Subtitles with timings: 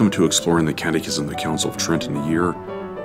[0.00, 2.54] Welcome to Exploring the Catechism of the Council of Trent in a Year.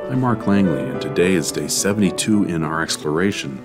[0.09, 3.61] I'm Mark Langley, and today is day 72 in our exploration.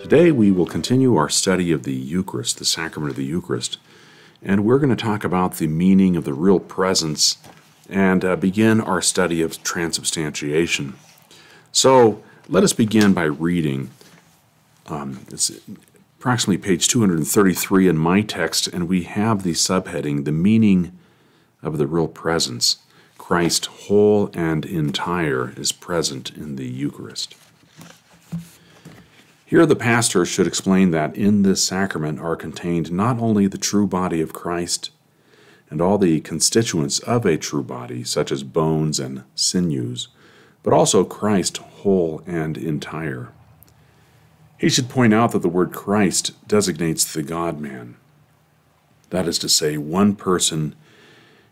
[0.00, 3.78] Today we will continue our study of the Eucharist, the sacrament of the Eucharist,
[4.42, 7.38] and we're going to talk about the meaning of the real presence
[7.88, 10.94] and uh, begin our study of transubstantiation.
[11.70, 13.90] So let us begin by reading.
[14.86, 15.52] Um, it's
[16.18, 20.98] approximately page 233 in my text, and we have the subheading The Meaning
[21.66, 22.78] of the Real Presence.
[23.18, 27.34] Christ, whole and entire, is present in the Eucharist.
[29.44, 33.86] Here, the pastor should explain that in this sacrament are contained not only the true
[33.86, 34.90] body of Christ
[35.70, 40.08] and all the constituents of a true body, such as bones and sinews,
[40.62, 43.28] but also Christ whole and entire.
[44.58, 47.96] He should point out that the word Christ designates the God man.
[49.10, 50.74] That is to say, one person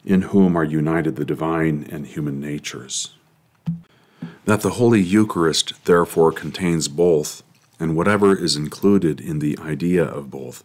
[0.05, 3.15] in whom are united the divine and human natures.
[4.45, 7.43] That the Holy Eucharist therefore contains both,
[7.81, 10.63] and whatever is included in the idea of both,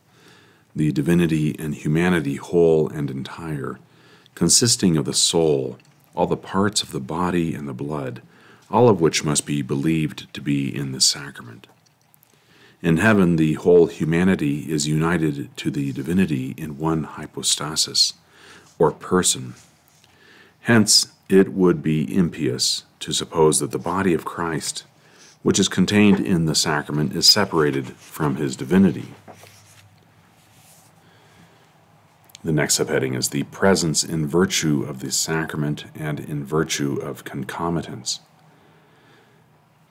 [0.75, 3.79] the divinity and humanity whole and entire,
[4.35, 5.77] consisting of the soul,
[6.13, 8.21] all the parts of the body and the blood,
[8.69, 11.67] all of which must be believed to be in the sacrament.
[12.81, 18.13] In heaven, the whole humanity is united to the divinity in one hypostasis
[18.79, 19.53] or person.
[20.61, 24.85] Hence, it would be impious to suppose that the body of Christ,
[25.43, 29.13] which is contained in the sacrament, is separated from his divinity.
[32.43, 37.25] The next subheading is the presence in virtue of the sacrament and in virtue of
[37.25, 38.21] concomitance.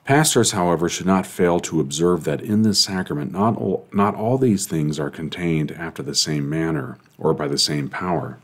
[0.03, 4.39] Pastors, however, should not fail to observe that in this sacrament not all, not all
[4.39, 8.39] these things are contained after the same manner or by the same power.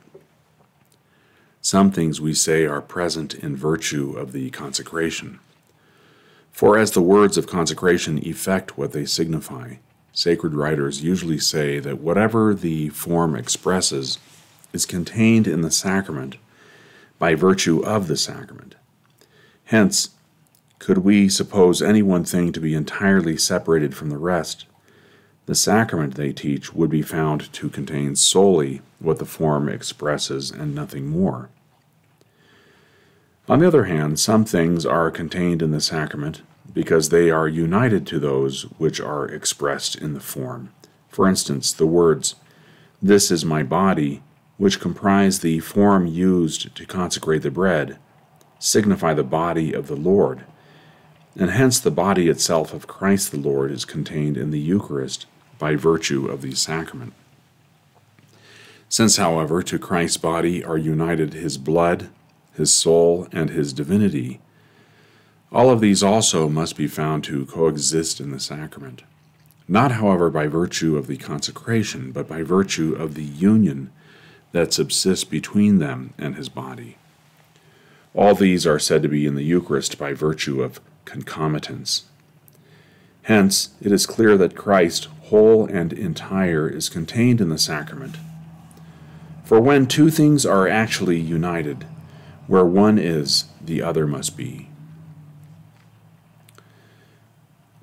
[1.66, 5.40] Some things we say are present in virtue of the consecration.
[6.52, 9.78] For as the words of consecration effect what they signify,
[10.14, 14.20] sacred writers usually say that whatever the form expresses
[14.74, 16.36] is contained in the sacrament
[17.18, 18.76] by virtue of the sacrament.
[19.64, 20.12] Hence,
[20.78, 24.68] could we suppose any one thing to be entirely separated from the rest,
[25.48, 30.76] the sacrament, they teach, would be found to contain solely what the form expresses and
[30.76, 31.50] nothing more.
[33.48, 36.42] On the other hand, some things are contained in the sacrament
[36.74, 40.74] because they are united to those which are expressed in the form.
[41.10, 42.36] For instance, the words,
[43.02, 44.24] This is my body,
[44.58, 48.00] which comprise the form used to consecrate the bread,
[48.58, 50.44] signify the body of the Lord,
[51.38, 55.28] and hence the body itself of Christ the Lord is contained in the Eucharist
[55.60, 57.14] by virtue of the sacrament.
[58.90, 62.10] Since, however, to Christ's body are united his blood,
[62.56, 64.40] his soul, and his divinity.
[65.52, 69.04] All of these also must be found to coexist in the sacrament,
[69.68, 73.92] not, however, by virtue of the consecration, but by virtue of the union
[74.52, 76.98] that subsists between them and his body.
[78.14, 82.06] All these are said to be in the Eucharist by virtue of concomitance.
[83.24, 88.18] Hence, it is clear that Christ, whole and entire, is contained in the sacrament.
[89.44, 91.86] For when two things are actually united,
[92.48, 94.70] where one is, the other must be.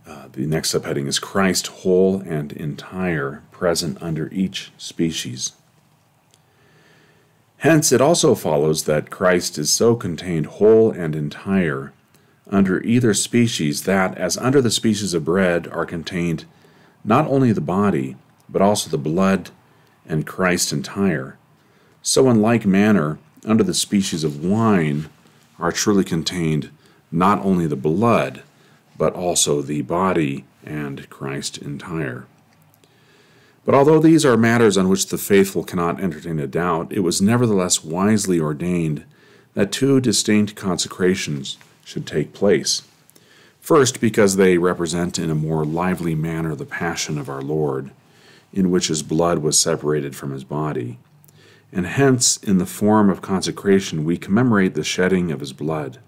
[0.06, 5.52] Uh, the next subheading is Christ whole and entire, present under each species.
[7.58, 11.92] Hence, it also follows that Christ is so contained whole and entire
[12.50, 16.44] under either species that, as under the species of bread, are contained
[17.04, 18.16] not only the body,
[18.48, 19.50] but also the blood
[20.06, 21.38] and Christ entire,
[22.02, 25.08] so in like manner, under the species of wine
[25.58, 26.70] are truly contained
[27.10, 28.42] not only the blood,
[28.96, 32.26] but also the body and Christ entire.
[33.64, 37.22] But although these are matters on which the faithful cannot entertain a doubt, it was
[37.22, 39.04] nevertheless wisely ordained
[39.54, 42.82] that two distinct consecrations should take place.
[43.60, 47.92] First, because they represent in a more lively manner the passion of our Lord,
[48.52, 50.98] in which his blood was separated from his body
[51.72, 55.98] and hence in the form of consecration we commemorate the shedding of his blood.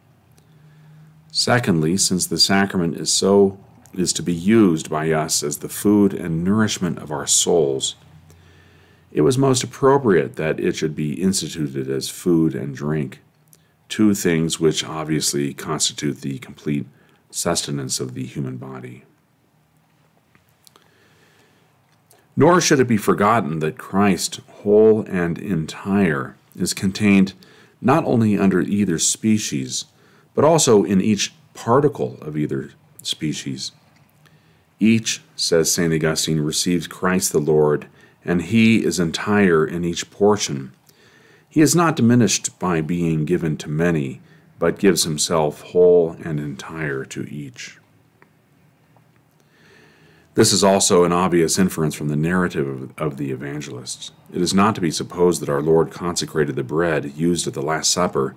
[1.32, 3.58] Secondly, since the sacrament is so
[3.94, 7.94] is to be used by us as the food and nourishment of our souls,
[9.10, 13.20] it was most appropriate that it should be instituted as food and drink,
[13.88, 16.86] two things which obviously constitute the complete
[17.30, 19.04] sustenance of the human body.
[22.36, 27.34] Nor should it be forgotten that Christ, whole and entire, is contained
[27.80, 29.84] not only under either species,
[30.34, 32.72] but also in each particle of either
[33.02, 33.72] species.
[34.80, 35.92] Each, says St.
[35.92, 37.86] Augustine, receives Christ the Lord,
[38.24, 40.72] and he is entire in each portion.
[41.48, 44.20] He is not diminished by being given to many,
[44.58, 47.78] but gives himself whole and entire to each.
[50.34, 54.10] This is also an obvious inference from the narrative of, the evangelists.
[54.32, 57.62] It is not to be supposed that our Lord consecrated the bread used at the
[57.62, 58.34] Last Supper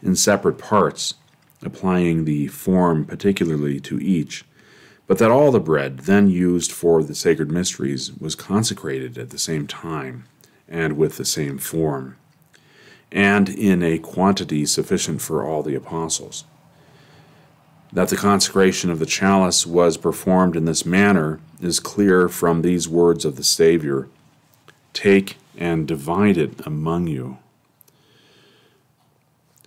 [0.00, 1.14] in separate parts,
[1.62, 4.44] applying the form particularly to each,
[5.08, 9.38] but that all the bread then used for the sacred mysteries was consecrated at the
[9.38, 10.26] same time
[10.68, 12.16] and with the same form,
[13.10, 16.44] and in a quantity sufficient for all the apostles.
[17.92, 22.88] That the consecration of the chalice was performed in this manner is clear from these
[22.88, 24.08] words of the Savior
[24.92, 27.38] Take and divide it among you.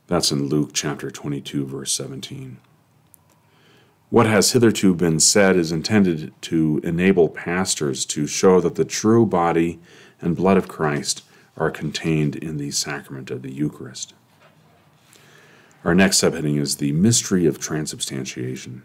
[0.07, 2.57] That's in Luke chapter 22, verse 17.
[4.09, 9.25] What has hitherto been said is intended to enable pastors to show that the true
[9.25, 9.79] body
[10.21, 11.23] and blood of Christ
[11.57, 14.13] are contained in the sacrament of the Eucharist.
[15.83, 18.83] Our next subheading is the mystery of transubstantiation.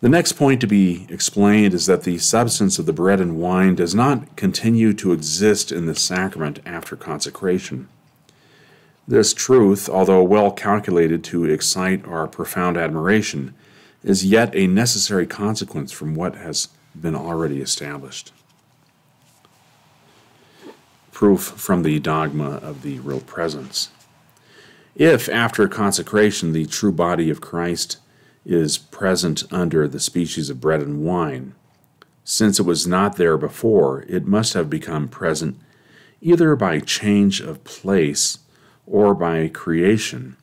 [0.00, 3.74] The next point to be explained is that the substance of the bread and wine
[3.74, 7.86] does not continue to exist in the sacrament after consecration.
[9.06, 13.54] This truth, although well calculated to excite our profound admiration,
[14.02, 16.68] is yet a necessary consequence from what has
[16.98, 18.32] been already established.
[21.12, 23.90] Proof from the dogma of the real presence.
[25.00, 27.96] If, after consecration, the true body of Christ
[28.44, 31.54] is present under the species of bread and wine,
[32.22, 35.58] since it was not there before, it must have become present
[36.20, 38.40] either by change of place
[38.86, 40.36] or by creation,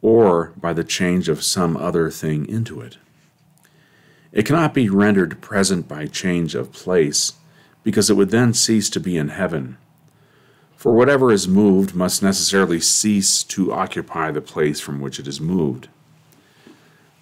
[0.00, 2.96] or by the change of some other thing into it.
[4.30, 7.32] It cannot be rendered present by change of place,
[7.82, 9.78] because it would then cease to be in heaven
[10.80, 15.38] for whatever is moved must necessarily cease to occupy the place from which it is
[15.38, 15.88] moved.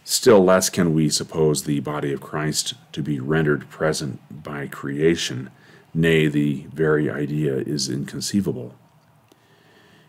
[0.05, 5.50] Still less can we suppose the body of Christ to be rendered present by creation,
[5.93, 8.76] nay, the very idea is inconceivable.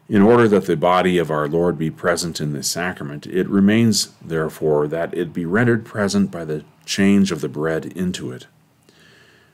[0.07, 4.09] In order that the body of our Lord be present in this sacrament, it remains,
[4.21, 8.45] therefore, that it be rendered present by the change of the bread into it.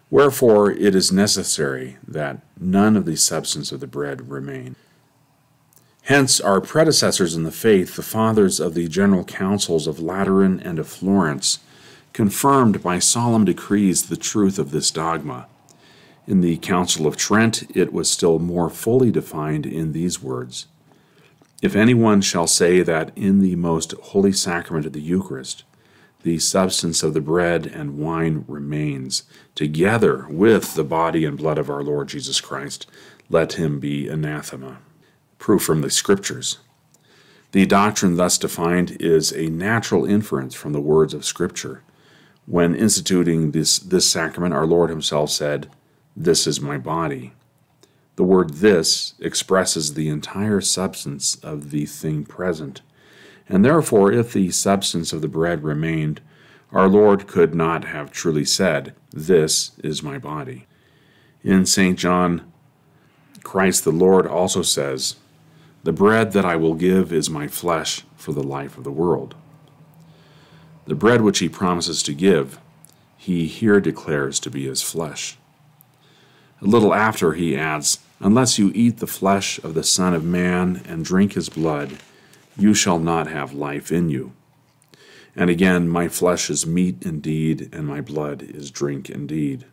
[0.10, 4.76] Wherefore it is necessary that none of the substance of the bread remain.
[6.04, 10.78] Hence, our predecessors in the faith, the fathers of the general councils of Lateran and
[10.78, 11.60] of Florence,
[12.14, 15.48] confirmed by solemn decrees the truth of this dogma.
[16.28, 20.68] In the Council of Trent, it was still more fully defined in these words
[21.62, 25.64] If anyone shall say that in the most holy sacrament of the Eucharist,
[26.26, 31.70] the substance of the bread and wine remains, together with the body and blood of
[31.70, 32.88] our Lord Jesus Christ.
[33.30, 34.80] Let him be anathema.
[35.38, 36.58] Proof from the Scriptures.
[37.52, 41.84] The doctrine thus defined is a natural inference from the words of Scripture.
[42.48, 45.70] When instituting this, this sacrament, our Lord Himself said,
[46.18, 47.34] This is my body.
[48.16, 52.82] The word this expresses the entire substance of the thing present.
[53.48, 56.22] And therefore, if the substance of the bread remained,
[56.72, 60.66] our Lord could not have truly said, This is my body.
[61.44, 61.98] In St.
[61.98, 62.52] John,
[63.44, 65.16] Christ the Lord also says,
[65.84, 69.36] The bread that I will give is my flesh for the life of the world.
[70.86, 72.60] The bread which he promises to give,
[73.16, 75.38] he here declares to be his flesh.
[76.62, 80.82] A little after, he adds, Unless you eat the flesh of the Son of Man
[80.88, 81.98] and drink his blood,
[82.58, 84.34] you shall not have life in you.
[85.36, 89.66] And again, my flesh is meat indeed, and my blood is drink indeed.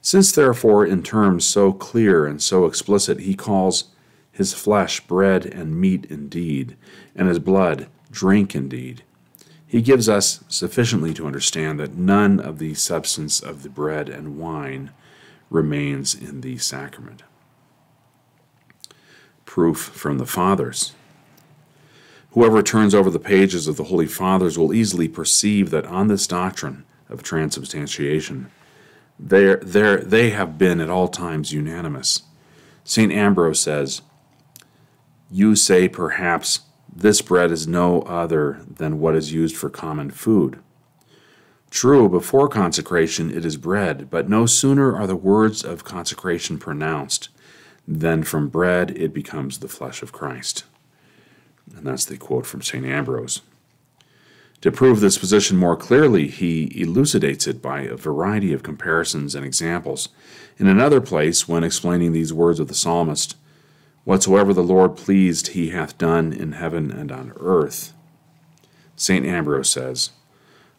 [0.00, 3.84] Since, therefore, in terms so clear and so explicit, he calls
[4.32, 6.76] his flesh bread and meat indeed,
[7.14, 9.02] and his blood drink indeed,
[9.70, 14.36] he gives us sufficiently to understand that none of the substance of the bread and
[14.36, 14.90] wine
[15.48, 17.22] remains in the sacrament.
[19.44, 20.92] Proof from the Fathers.
[22.32, 26.26] Whoever turns over the pages of the Holy Fathers will easily perceive that on this
[26.26, 28.50] doctrine of transubstantiation,
[29.18, 32.22] they they have been at all times unanimous.
[32.84, 33.12] St.
[33.12, 34.02] Ambrose says,
[35.30, 36.60] You say perhaps
[36.94, 40.60] this bread is no other than what is used for common food.
[41.70, 47.28] True, before consecration it is bread, but no sooner are the words of consecration pronounced
[47.86, 50.64] than from bread it becomes the flesh of Christ.
[51.76, 52.84] And that's the quote from St.
[52.84, 53.42] Ambrose.
[54.60, 59.44] To prove this position more clearly, he elucidates it by a variety of comparisons and
[59.44, 60.10] examples.
[60.58, 63.36] In another place, when explaining these words of the psalmist,
[64.04, 67.92] Whatsoever the Lord pleased, he hath done in heaven and on earth.
[68.96, 69.26] St.
[69.26, 70.10] Ambrose says,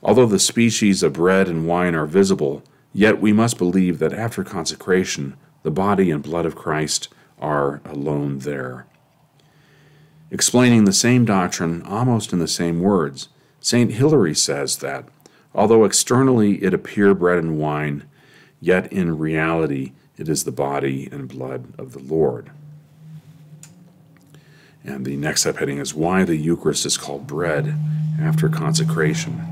[0.04, 4.44] Although the species of bread and wine are visible, yet we must believe that after
[4.44, 8.86] consecration, the body and blood of Christ are alone there.
[10.32, 13.28] Explaining the same doctrine almost in the same words,
[13.60, 13.92] St.
[13.92, 15.06] Hilary says that,
[15.54, 18.06] although externally it appear bread and wine,
[18.62, 22.50] yet in reality it is the body and blood of the Lord.
[24.86, 27.76] And the next subheading is why the Eucharist is called bread
[28.20, 29.46] after consecration.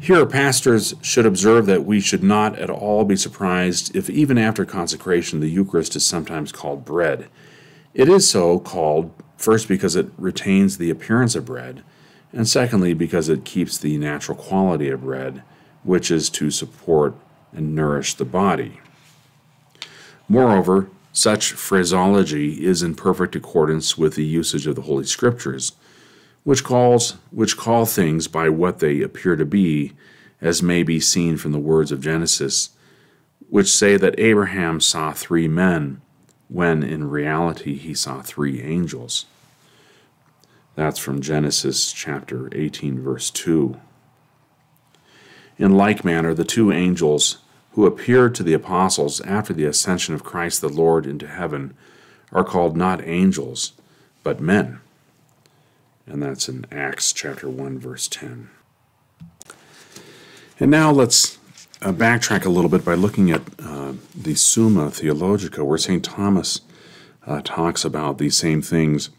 [0.00, 4.64] Here, pastors should observe that we should not at all be surprised if, even after
[4.64, 7.28] consecration, the Eucharist is sometimes called bread.
[7.98, 11.82] It is so called, first, because it retains the appearance of bread,
[12.32, 15.42] and secondly, because it keeps the natural quality of bread,
[15.82, 17.14] which is to support
[17.52, 18.80] and nourish the body.
[20.28, 25.72] Moreover, such phraseology is in perfect accordance with the usage of the Holy Scriptures
[26.48, 29.92] which calls which call things by what they appear to be,
[30.40, 32.70] as may be seen from the words of Genesis,
[33.50, 36.00] which say that Abraham saw three men,
[36.48, 39.26] when in reality he saw three angels.
[40.74, 43.78] That's from Genesis chapter 18, verse 2.
[45.58, 47.38] In like manner, the two angels
[47.72, 51.76] who appeared to the apostles after the ascension of Christ the Lord into heaven
[52.32, 53.72] are called not angels,
[54.22, 54.80] but men
[56.08, 58.48] and that's in Acts chapter 1, verse 10.
[60.58, 61.38] And now let's
[61.82, 66.04] uh, backtrack a little bit by looking at uh, the Summa Theologica, where St.
[66.04, 66.60] Thomas
[67.26, 69.10] uh, talks about these same things.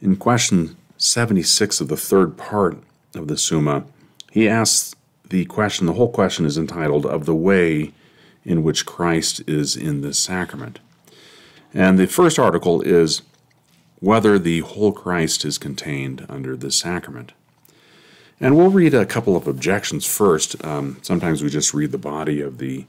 [0.00, 2.78] In question 76 of the third part
[3.14, 3.84] of the Summa,
[4.30, 4.94] he asks
[5.28, 7.92] the question, the whole question is entitled, Of the Way
[8.44, 10.78] in which Christ is in the sacrament.
[11.74, 13.22] And the first article is
[14.00, 17.32] whether the whole Christ is contained under the sacrament.
[18.40, 20.64] And we'll read a couple of objections first.
[20.64, 22.86] Um, sometimes we just read the body of the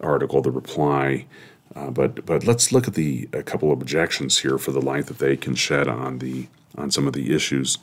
[0.00, 1.26] article, the reply,
[1.74, 5.06] uh, but but let's look at the a couple of objections here for the light
[5.06, 7.78] that they can shed on the on some of the issues.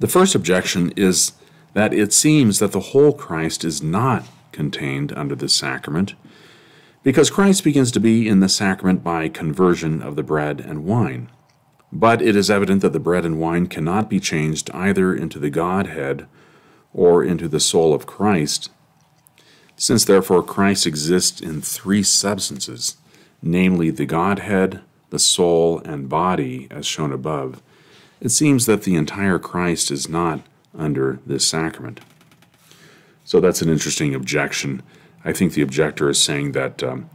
[0.00, 1.32] The first objection is
[1.74, 6.14] that it seems that the whole Christ is not contained under this sacrament,
[7.02, 11.28] because Christ begins to be in the sacrament by conversion of the bread and wine.
[11.94, 15.48] But it is evident that the bread and wine cannot be changed either into the
[15.48, 16.26] Godhead
[16.92, 18.68] or into the soul of Christ.
[19.76, 22.96] Since therefore Christ exists in three substances,
[23.40, 27.62] namely the Godhead, the soul, and body, as shown above,
[28.20, 30.40] it seems that the entire Christ is not
[30.76, 32.00] under this sacrament.
[33.24, 34.82] So that's an interesting objection.
[35.24, 37.08] I think the objector is saying that um,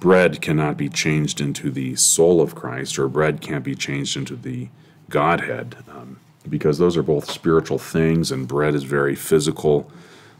[0.00, 4.34] bread cannot be changed into the soul of Christ, or bread can't be changed into
[4.34, 4.68] the
[5.10, 9.92] Godhead, um, because those are both spiritual things, and bread is very physical.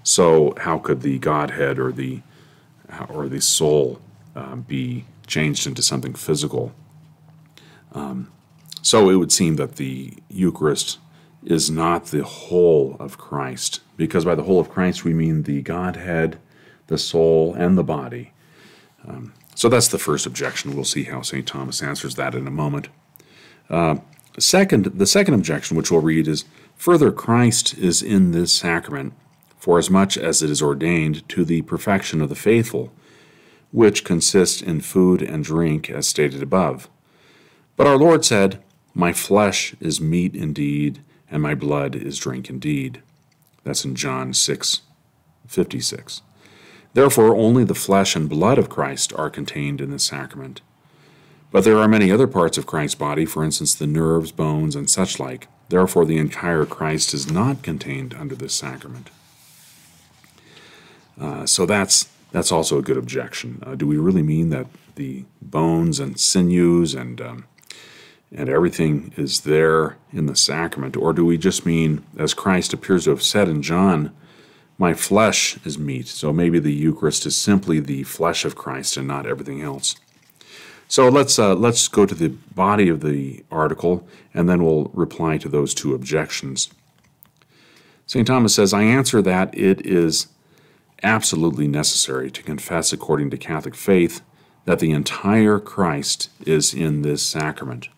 [0.03, 2.23] So, how could the Godhead or the
[3.09, 4.01] or the soul
[4.35, 6.73] um, be changed into something physical?
[7.93, 8.33] Um,
[8.81, 10.99] so, it would seem that the Eucharist
[11.45, 15.61] is not the whole of Christ, because by the whole of Christ we mean the
[15.61, 16.39] Godhead,
[16.87, 18.33] the soul, and the body.
[19.07, 20.75] Um, so that's the first objection.
[20.75, 21.47] We'll see how St.
[21.47, 22.89] Thomas answers that in a moment.
[23.69, 23.97] Uh,
[24.39, 29.13] second, the second objection, which we'll read, is further, Christ is in this sacrament
[29.59, 32.91] for as much as it is ordained to the perfection of the faithful,
[33.71, 36.89] which consists in food and drink, as stated above.
[37.77, 38.63] But our Lord said,
[38.95, 43.03] My flesh is meat indeed, and my blood is drink indeed.
[43.65, 44.81] That's in John 6
[45.47, 46.23] 56.
[46.93, 50.61] Therefore, only the flesh and blood of Christ are contained in the sacrament.
[51.53, 54.89] But there are many other parts of Christ's body, for instance, the nerves, bones, and
[54.89, 55.49] such like.
[55.69, 59.11] Therefore, the entire Christ is not contained under this sacrament.
[61.21, 63.61] Uh, so that's that's also a good objection.
[63.65, 67.45] Uh, do we really mean that the bones and sinews and um,
[68.33, 73.05] and everything is there in the sacrament, or do we just mean, as Christ appears
[73.05, 74.13] to have said in John
[74.81, 76.09] my flesh is meat.
[76.09, 79.95] So maybe the Eucharist is simply the flesh of Christ and not everything else.
[80.89, 85.37] So let's uh, let's go to the body of the article, and then we'll reply
[85.39, 86.71] to those two objections.
[88.07, 88.27] St.
[88.27, 90.29] Thomas says, I answer that it is
[91.03, 94.23] absolutely necessary to confess according to Catholic faith
[94.65, 97.89] that the entire Christ is in this sacrament.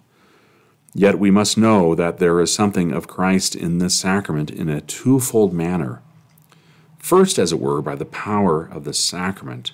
[0.93, 4.83] Yet we must know that there is something of Christ in this sacrament in a
[4.83, 6.03] twofold manner.
[7.03, 9.73] First, as it were, by the power of the sacrament,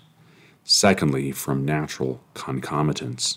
[0.65, 3.37] secondly, from natural concomitance.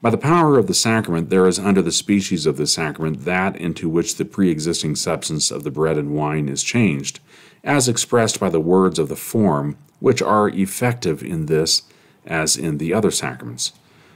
[0.00, 3.56] By the power of the sacrament, there is under the species of the sacrament that
[3.56, 7.18] into which the pre existing substance of the bread and wine is changed,
[7.64, 11.82] as expressed by the words of the form, which are effective in this
[12.24, 13.72] as in the other sacraments.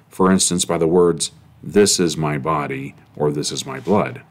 [0.09, 4.23] For instance, by the words, this is my body, or this is my blood.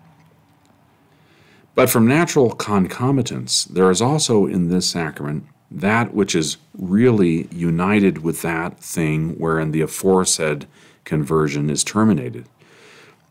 [1.75, 8.19] But from natural concomitance, there is also in this sacrament that which is really united
[8.19, 10.67] with that thing wherein the aforesaid
[11.03, 12.45] conversion is terminated.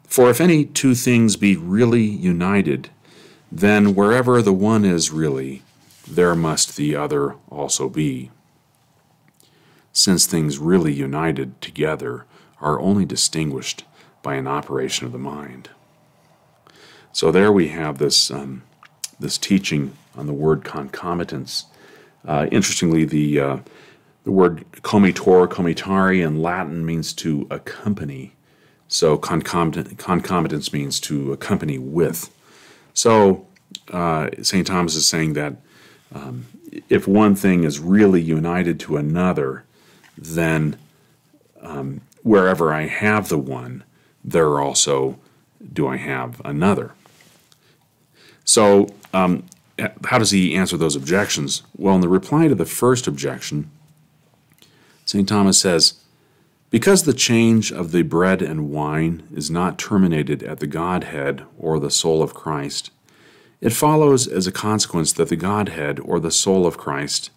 [0.04, 2.90] For if any two things be really united,
[3.50, 5.62] then wherever the one is really,
[6.06, 8.30] there must the other also be.
[9.92, 12.24] Since things really united together
[12.60, 13.84] are only distinguished
[14.22, 15.70] by an operation of the mind.
[17.12, 18.62] So there we have this um,
[19.20, 21.66] this teaching on the word concomitance.
[22.26, 23.58] Uh, interestingly, the uh,
[24.24, 28.34] the word comitor, comitare in Latin means to accompany.
[28.88, 32.30] So concomitance means to accompany with.
[32.92, 33.46] So
[33.90, 34.66] uh, St.
[34.66, 35.56] Thomas is saying that
[36.14, 36.46] um,
[36.90, 39.64] if one thing is really united to another,
[40.16, 40.76] then
[41.62, 43.82] um, wherever I have the one,
[44.22, 45.18] there also
[45.72, 46.92] do I have another.
[48.44, 49.44] So, um,
[50.04, 51.62] how does he answer those objections?
[51.76, 53.70] Well, in the reply to the first objection,
[55.04, 55.28] St.
[55.28, 55.94] Thomas says,
[56.70, 61.78] Because the change of the bread and wine is not terminated at the Godhead or
[61.78, 62.90] the soul of Christ,
[63.60, 67.30] it follows as a consequence that the Godhead or the soul of Christ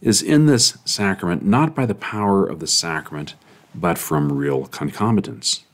[0.00, 3.34] is in this sacrament not by the power of the sacrament,
[3.74, 5.64] but from real concomitance.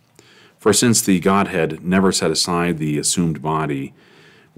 [0.59, 3.93] For since the Godhead never set aside the assumed body,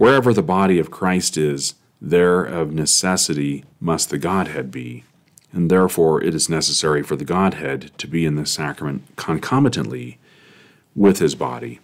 [0.02, 5.04] wherever the body of Christ is, there of necessity must the Godhead be,
[5.52, 10.18] and therefore it is necessary for the Godhead to be in the sacrament concomitantly
[10.96, 11.78] with his body.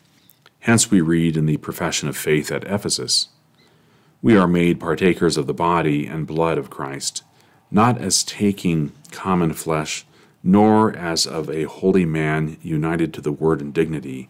[0.59, 3.29] Hence we read in the Profession of Faith at Ephesus
[4.21, 7.23] We are made partakers of the body and blood of Christ,
[7.71, 10.05] not as taking common flesh
[10.43, 14.29] nor as of a holy man united to the Word in dignity,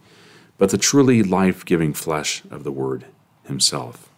[0.58, 3.06] but the truly life giving flesh of the Word
[3.48, 4.08] himself.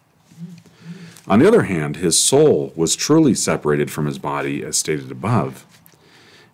[1.27, 5.65] On the other hand, his soul was truly separated from his body, as stated above.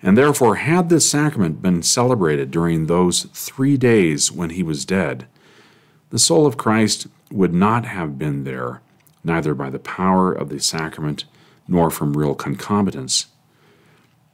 [0.01, 5.27] And therefore, had this sacrament been celebrated during those three days when he was dead,
[6.09, 8.81] the soul of Christ would not have been there,
[9.23, 11.25] neither by the power of the sacrament
[11.67, 13.25] nor from real concomitance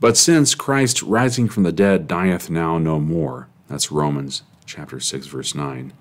[0.03, 5.27] but since Christ rising from the dead dieth now no more, that's Romans chapter 6
[5.27, 5.93] verse 9.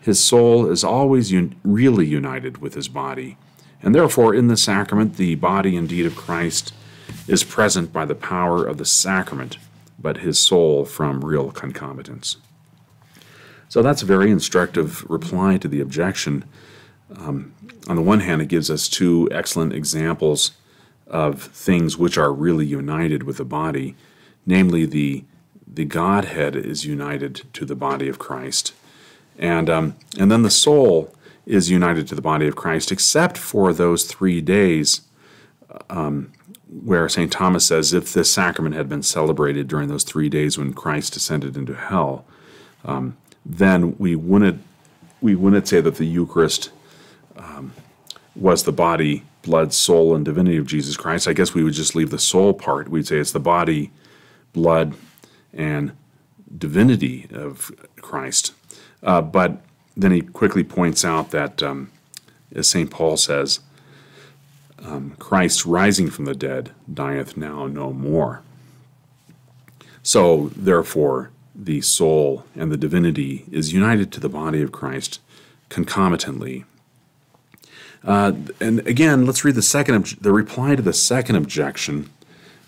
[0.00, 3.36] His soul is always un- really united with his body,
[3.82, 6.72] and therefore in the sacrament the body indeed of Christ
[7.26, 9.58] is present by the power of the sacrament,
[9.98, 12.38] but his soul from real concomitance.
[13.68, 16.44] So that's a very instructive reply to the objection.
[17.16, 17.54] Um,
[17.88, 20.52] on the one hand, it gives us two excellent examples
[21.06, 23.96] of things which are really united with the body,
[24.46, 25.24] namely the
[25.72, 28.72] the Godhead is united to the body of Christ,
[29.40, 31.12] and um, and then the soul
[31.46, 35.00] is united to the body of Christ, except for those three days
[35.88, 36.30] um,
[36.68, 37.32] where St.
[37.32, 41.56] Thomas says if this sacrament had been celebrated during those three days when Christ descended
[41.56, 42.24] into hell,
[42.84, 44.62] um, then we wouldn't
[45.20, 46.70] we wouldn't say that the Eucharist
[47.36, 47.72] um,
[48.36, 51.26] was the body blood, soul, and divinity of Jesus Christ.
[51.26, 52.90] I guess we would just leave the soul part.
[52.90, 53.90] We'd say it's the body,
[54.52, 54.94] blood,
[55.52, 55.92] and
[56.56, 58.52] divinity of Christ.
[59.02, 59.60] Uh, but
[59.96, 61.90] then he quickly points out that, um,
[62.54, 62.90] as St.
[62.90, 63.60] Paul says,
[64.82, 68.42] um, Christ rising from the dead dieth now no more.
[70.02, 75.20] So, therefore, the soul and the divinity is united to the body of Christ
[75.68, 76.64] concomitantly
[78.04, 82.10] uh, and again, let's read the second, the reply to the second objection,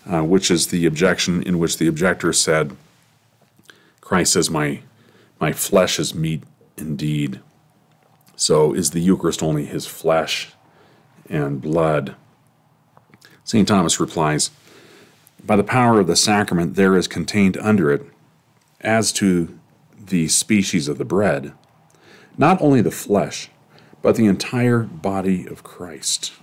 [0.09, 2.75] uh, which is the objection in which the objector said,
[4.01, 4.81] Christ says, "My,
[5.39, 6.43] my flesh is meat
[6.77, 7.39] indeed."
[8.35, 10.53] So, is the Eucharist only His flesh
[11.29, 12.15] and blood?
[13.43, 13.67] St.
[13.67, 14.51] Thomas replies,
[15.45, 18.05] By the power of the sacrament, there is contained under it,
[18.81, 19.57] as to
[19.97, 21.53] the species of the bread,
[22.37, 23.49] not only the flesh,
[24.01, 26.33] but the entire body of Christ.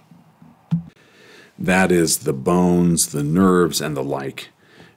[1.59, 4.49] That is, the bones, the nerves, and the like.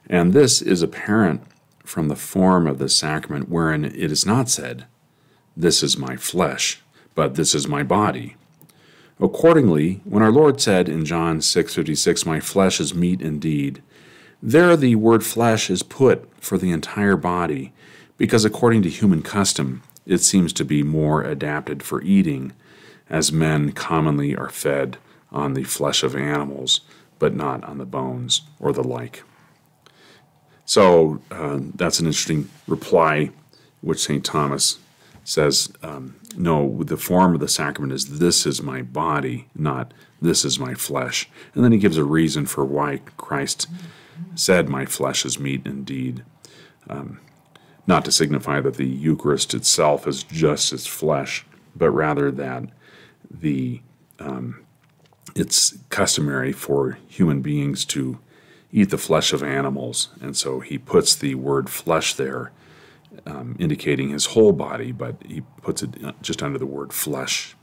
[0.08, 1.42] And this is apparent
[1.84, 4.86] from the form of the sacrament, wherein it is not said,
[5.56, 6.82] This is my flesh,
[7.14, 8.36] but this is my body.
[9.20, 13.80] Accordingly, when our Lord said in John 6:56, "My flesh is meat indeed,"
[14.42, 17.72] there the word flesh is put for the entire body,
[18.18, 22.52] because according to human custom, it seems to be more adapted for eating,
[23.08, 24.98] as men commonly are fed
[25.30, 26.80] on the flesh of animals,
[27.18, 29.22] but not on the bones or the like.
[30.64, 33.30] So uh, that's an interesting reply,
[33.80, 34.24] which St.
[34.24, 34.78] Thomas
[35.24, 40.44] says, um, no, the form of the sacrament is this is my body, not this
[40.44, 41.28] is my flesh.
[41.54, 43.68] And then he gives a reason for why Christ
[44.34, 46.24] said, My flesh is meat indeed.
[46.88, 47.20] Um,
[47.86, 51.44] not to signify that the Eucharist itself is just its flesh,
[51.76, 52.64] but rather that
[53.30, 53.80] the
[54.18, 54.64] um,
[55.34, 58.18] it's customary for human beings to
[58.74, 62.50] eat the flesh of animals, and so he puts the word flesh there
[63.24, 67.54] um, indicating his whole body, but he puts it uh, just under the word flesh.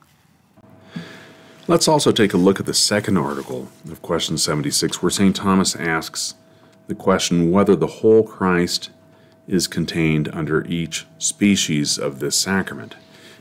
[1.67, 5.36] Let's also take a look at the second article of question 76, where St.
[5.36, 6.36] Thomas asks
[6.88, 8.89] the question whether the whole Christ
[9.50, 12.95] is contained under each species of this sacrament.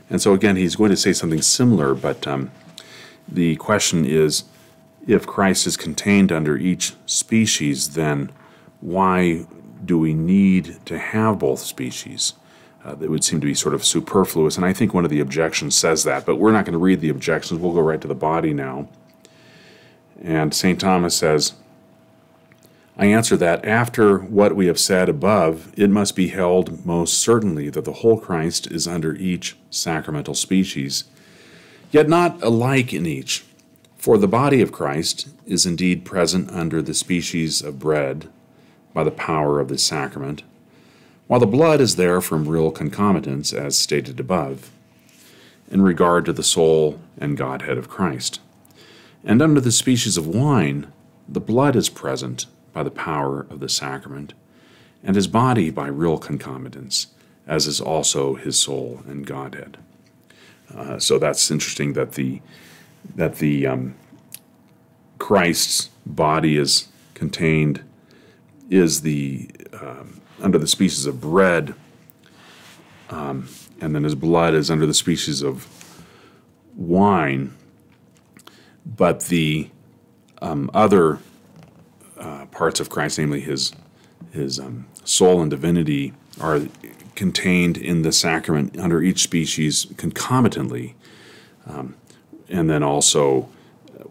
[0.09, 2.51] And so, again, he's going to say something similar, but um,
[3.29, 4.43] the question is
[5.07, 8.31] if Christ is contained under each species, then
[8.79, 9.45] why
[9.83, 12.33] do we need to have both species?
[12.83, 15.19] Uh, that would seem to be sort of superfluous, and I think one of the
[15.19, 17.59] objections says that, but we're not going to read the objections.
[17.59, 18.89] We'll go right to the body now.
[20.23, 20.79] And St.
[20.79, 21.53] Thomas says,
[22.97, 27.69] I answer that after what we have said above, it must be held most certainly
[27.69, 31.05] that the whole Christ is under each sacramental species,
[31.91, 33.45] yet not alike in each.
[34.01, 38.29] For the body of Christ is indeed present under the species of bread
[38.95, 40.41] by the power of the sacrament,
[41.27, 44.71] while the blood is there from real concomitance, as stated above,
[45.69, 48.39] in regard to the soul and Godhead of Christ.
[49.23, 50.91] And under the species of wine,
[51.29, 54.33] the blood is present by the power of the sacrament,
[55.03, 57.05] and his body by real concomitance,
[57.45, 59.77] as is also his soul and Godhead.
[60.75, 62.41] Uh, so that's interesting that the
[63.15, 63.95] that the um,
[65.17, 67.83] Christ's body is contained
[68.69, 71.75] is the um, under the species of bread,
[73.09, 73.47] um,
[73.79, 75.67] and then his blood is under the species of
[76.75, 77.55] wine.
[78.85, 79.69] But the
[80.41, 81.19] um, other
[82.17, 83.73] uh, parts of Christ, namely his
[84.31, 86.61] his um, soul and divinity, are
[87.15, 90.95] contained in the sacrament under each species concomitantly,
[91.67, 91.95] um,
[92.51, 93.49] and then also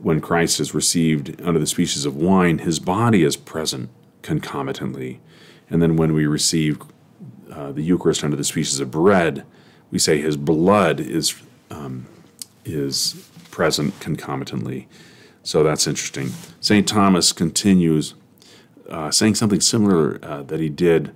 [0.03, 3.91] when Christ is received under the species of wine, his body is present
[4.23, 5.21] concomitantly.
[5.69, 6.81] And then when we receive
[7.53, 9.45] uh, the Eucharist under the species of bread,
[9.91, 11.35] we say his blood is,
[11.71, 12.07] um,
[12.65, 14.89] is present concomitantly.
[15.43, 16.31] So that's interesting.
[16.61, 16.87] St.
[16.87, 18.15] Thomas continues
[18.89, 21.13] uh, saying something similar uh, that he did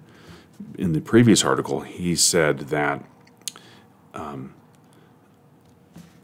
[0.78, 1.80] in the previous article.
[1.80, 3.04] He said that,
[4.12, 4.54] um,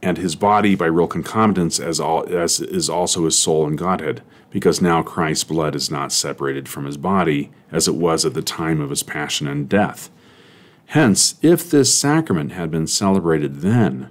[0.02, 4.22] and his body by real concomitance as, all, as is also his soul and Godhead
[4.50, 8.42] because now Christ's blood is not separated from his body as it was at the
[8.42, 10.10] time of his passion and death.
[10.86, 14.10] Hence, if this sacrament had been celebrated then,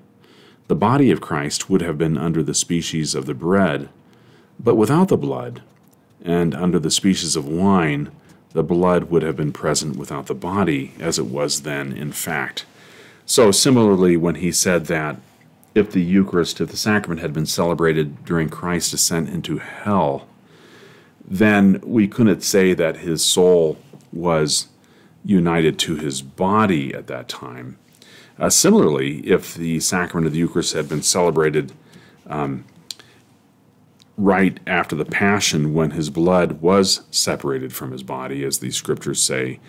[0.67, 3.89] the body of Christ would have been under the species of the bread,
[4.59, 5.61] but without the blood,
[6.23, 8.11] and under the species of wine,
[8.51, 12.65] the blood would have been present without the body, as it was then in fact.
[13.25, 15.17] So, similarly, when he said that
[15.75, 20.27] if the Eucharist, if the sacrament had been celebrated during Christ's ascent into hell,
[21.25, 23.77] then we couldn't say that his soul
[24.11, 24.67] was
[25.23, 27.77] united to his body at that time.
[28.39, 31.73] Uh, similarly, if the sacrament of the Eucharist had been celebrated
[32.27, 32.65] um,
[34.17, 39.21] right after the Passion, when his blood was separated from his body, as the scriptures
[39.21, 39.59] say,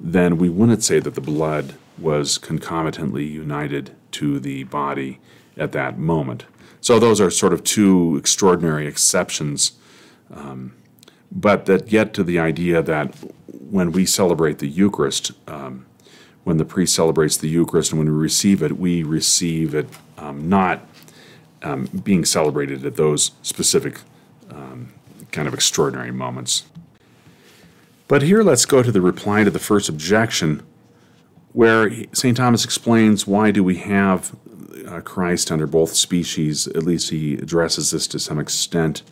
[0.00, 5.20] then we wouldn't say that the blood was concomitantly united to the body
[5.56, 6.44] at that moment.
[6.80, 9.72] So those are sort of two extraordinary exceptions,
[10.34, 10.74] um,
[11.30, 13.14] but that get to the idea that
[13.46, 15.86] when we celebrate the Eucharist, um,
[16.44, 19.88] when the priest celebrates the Eucharist and when we receive it, we receive it
[20.18, 20.86] um, not
[21.62, 24.00] um, being celebrated at those specific
[24.50, 24.92] um,
[25.30, 26.64] kind of extraordinary moments.
[28.08, 30.62] But here let's go to the reply to the first objection,
[31.52, 32.36] where St.
[32.36, 34.34] Thomas explains why do we have
[34.92, 39.02] uh, Christ under both species, at least he addresses this to some extent.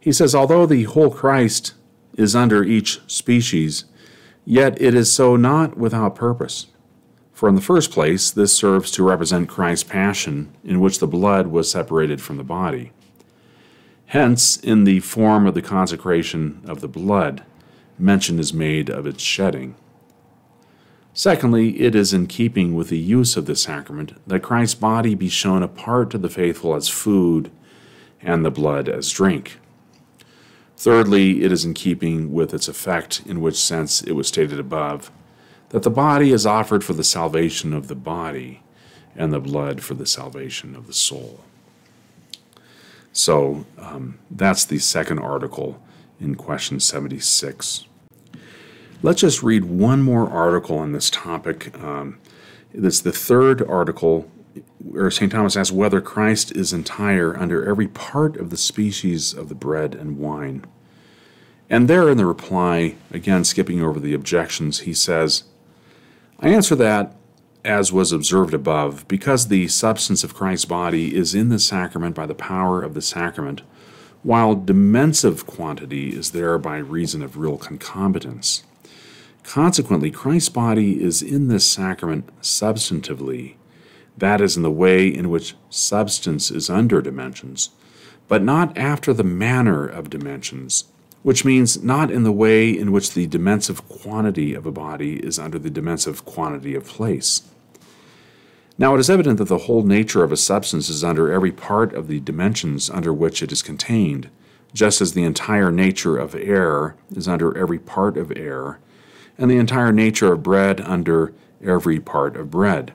[0.00, 1.74] He says, although the whole Christ
[2.16, 3.84] is under each species,
[4.44, 6.66] yet it is so not without purpose.
[7.32, 11.48] For in the first place, this serves to represent Christ's passion, in which the blood
[11.48, 12.92] was separated from the body.
[14.06, 17.42] Hence, in the form of the consecration of the blood,
[17.98, 19.74] mention is made of its shedding.
[21.14, 25.28] Secondly, it is in keeping with the use of the sacrament that Christ's body be
[25.28, 27.50] shown apart to the faithful as food
[28.22, 29.58] and the blood as drink.
[30.76, 35.10] Thirdly, it is in keeping with its effect, in which sense it was stated above,
[35.68, 38.62] that the body is offered for the salvation of the body,
[39.14, 41.40] and the blood for the salvation of the soul.
[43.12, 45.80] So um, that's the second article
[46.18, 47.86] in question 76.
[49.04, 51.76] Let's just read one more article on this topic.
[51.82, 52.20] Um,
[52.72, 54.30] it's the third article
[54.78, 55.32] where St.
[55.32, 59.96] Thomas asks whether Christ is entire under every part of the species of the bread
[59.96, 60.64] and wine.
[61.68, 65.44] And there in the reply, again skipping over the objections, he says,
[66.38, 67.16] I answer that,
[67.64, 72.26] as was observed above, because the substance of Christ's body is in the sacrament by
[72.26, 73.62] the power of the sacrament,
[74.22, 78.62] while dimensive quantity is there by reason of real concomitance.
[79.44, 83.56] Consequently, Christ's body is in this sacrament substantively,
[84.16, 87.70] that is, in the way in which substance is under dimensions,
[88.28, 90.84] but not after the manner of dimensions,
[91.22, 95.38] which means not in the way in which the dimensive quantity of a body is
[95.38, 97.42] under the dimensive quantity of place.
[98.78, 101.92] Now, it is evident that the whole nature of a substance is under every part
[101.94, 104.30] of the dimensions under which it is contained,
[104.72, 108.78] just as the entire nature of air is under every part of air
[109.38, 111.32] and the entire nature of bread under
[111.64, 112.92] every part of bread.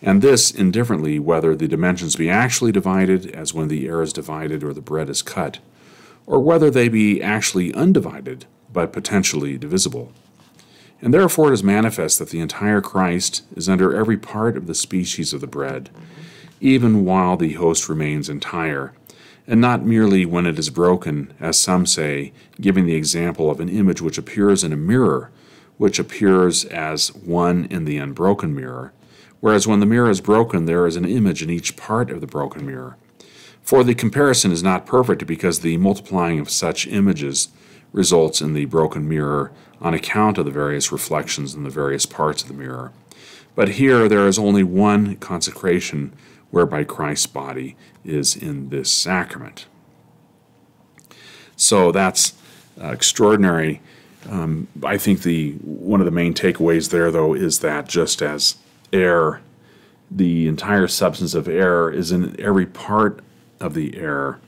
[0.00, 4.62] And this indifferently whether the dimensions be actually divided, as when the air is divided
[4.62, 5.58] or the bread is cut,
[6.26, 10.12] or whether they be actually undivided, but potentially divisible.
[11.00, 14.74] And therefore it is manifest that the entire Christ is under every part of the
[14.74, 15.90] species of the bread,
[16.60, 18.92] even while the host remains entire,
[19.46, 23.68] and not merely when it is broken, as some say, giving the example of an
[23.68, 25.30] image which appears in a mirror
[25.78, 28.92] which appears as one in the unbroken mirror,
[29.40, 32.26] whereas when the mirror is broken, there is an image in each part of the
[32.26, 32.96] broken mirror.
[33.62, 37.48] For the comparison is not perfect because the multiplying of such images
[37.92, 42.42] results in the broken mirror on account of the various reflections in the various parts
[42.42, 42.92] of the mirror.
[43.54, 46.12] But here there is only one consecration
[46.50, 49.66] whereby Christ's body is in this sacrament.
[51.56, 52.34] So that's
[52.80, 53.80] uh, extraordinary
[54.28, 58.56] um, I think the one of the main takeaways there, though, is that just as
[58.92, 59.40] air,
[60.10, 63.20] the entire substance of air is in every part
[63.60, 64.40] of the air,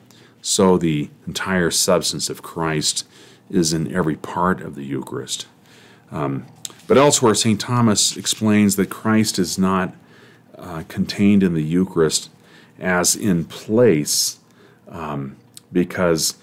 [0.43, 3.07] so the entire substance of Christ
[3.51, 5.47] is in every part of the Eucharist.
[6.11, 6.47] Um,
[6.87, 7.61] but elsewhere, St.
[7.61, 9.95] Thomas explains that Christ is not
[10.59, 12.31] uh, contained in the Eucharist
[12.79, 14.39] as in place
[14.89, 15.37] um,
[15.73, 16.35] because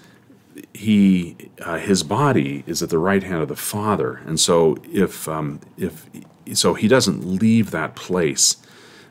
[0.77, 5.27] he uh, his body is at the right hand of the Father, and so if
[5.27, 6.05] um, if
[6.53, 8.57] so he doesn't leave that place,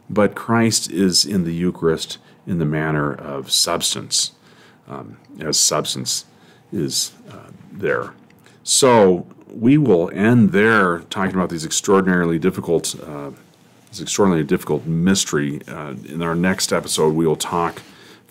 [0.09, 4.33] but Christ is in the Eucharist in the manner of substance,
[4.87, 6.25] um, as substance
[6.73, 8.15] is uh, there.
[8.63, 13.31] So we will end there talking about these extraordinarily difficult, uh,
[13.89, 15.61] this extraordinarily difficult mystery.
[15.67, 17.83] Uh, in our next episode, we will talk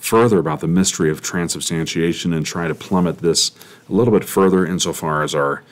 [0.06, 3.52] further about the mystery of transubstantiation and try to plummet this
[3.90, 5.64] a little bit further insofar as our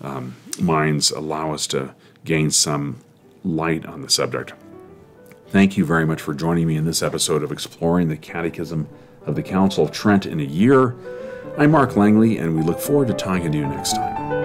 [0.00, 1.92] um, minds allow us to
[2.24, 2.96] gain some
[3.44, 4.52] light on the subject.
[5.48, 8.88] Thank you very much for joining me in this episode of Exploring the Catechism
[9.26, 10.94] of the Council of Trent in a Year.
[11.58, 14.39] I'm Mark Langley, and we look forward to talking to you next time.